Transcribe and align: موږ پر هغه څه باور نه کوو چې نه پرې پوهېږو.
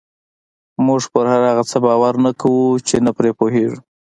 موږ 0.85 1.01
پر 1.13 1.25
هغه 1.33 1.51
څه 1.69 1.77
باور 1.85 2.13
نه 2.25 2.31
کوو 2.41 2.67
چې 2.87 2.95
نه 3.05 3.11
پرې 3.17 3.31
پوهېږو. 3.39 3.79